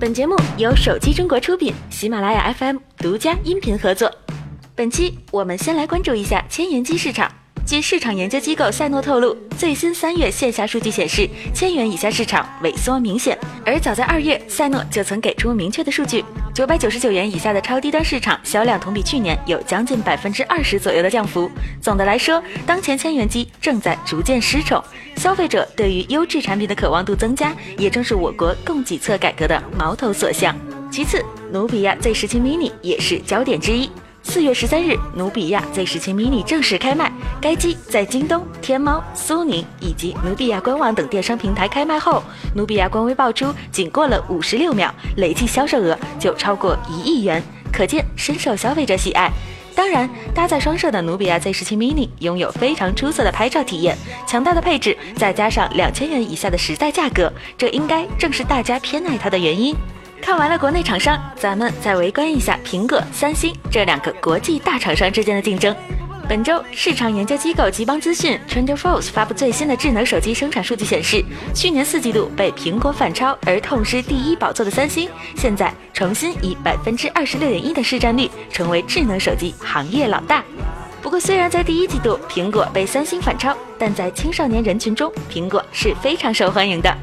[0.00, 4.10] 本节目由手机中国出品，喜马拉雅 FM 独家音频合作。
[4.74, 7.30] 本期我们先来关注一下千元机市场。
[7.66, 13.38] 据市场研究机构赛诺透露，最新三月线下数据显示，千元以下市场萎缩明显。
[13.64, 21.48] 而早在二月，赛诺就曾给出明确的数据：九百九十九元以下的超低端市场销量同比去年有将近百分之二十左右的降幅。
[21.80, 24.82] 总的来说，当前千元机正在逐渐失宠，
[25.16, 30.56] 消费者对于优质产品的渴望度增加，也正是我国供给侧改革的矛头所向。
[30.90, 33.88] 其次，努比亚 Z 十七 mini 也是焦点之一。
[34.30, 37.10] 四月十三日，努比亚 Z 十七 mini 正式开卖。
[37.40, 42.22] 该机在京东、天猫、苏宁以及努比亚官网等电商平台开卖后，
[42.54, 49.32] 努比亚官微爆出，仅过了五十六秒，累计销售额就超过一亿元，可见深受消费者喜爱。
[49.74, 59.74] 当然，搭载双摄的努比亚 Z 十七 mini 拥有非常出色的拍照体验，强大的配置，再加上两千元以下的实在价格，这应该正是大家偏爱它的原因。
[60.30, 65.74] 看完了国内厂商，咱们再围观一下苹果、三星这两个国际大厂商之间的竞争。
[66.28, 71.20] 本周，市场研究机构极邦资讯 TrendForce 发布最新的智能手机生产数据显示，
[71.52, 80.44] 去年四季度被苹果反超而痛失第一宝座的三星，现在重新以百分之二十六点一的市占率成为智能手机行业老大。
[81.02, 86.96] 不过，虽然在第一季度苹果被三星反超，但在青少年人群中，苹果是非常受欢迎的。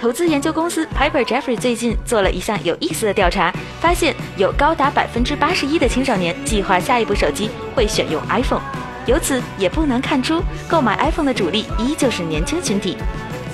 [0.00, 8.62] 投资研究公司 Piper Jeffrey 最近做了一项有意思的调查，发现有高达百分之八十一的青少年计划下一部手机会选用 iPhone。
[9.04, 12.96] 由此也不难看出，购买 iPhone 的主力依旧是年轻群体。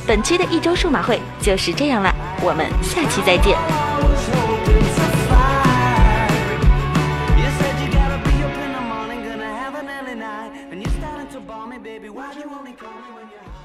[0.06, 3.56] 本期的一周数码会就是这样了，我们下期再见。
[11.82, 13.55] Baby, why you only call me when you